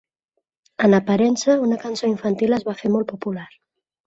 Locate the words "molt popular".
2.97-3.47